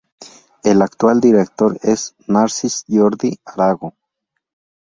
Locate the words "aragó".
3.45-3.93